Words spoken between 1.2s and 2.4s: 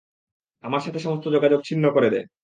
যোগাযোগ ছিন্ন করে দেয়।